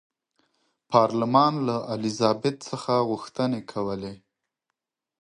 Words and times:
پارلمان 0.91 1.53
له 1.67 1.77
الیزابت 1.93 2.55
څخه 2.69 2.93
غوښتنې 3.09 3.61
کولې. 3.71 4.15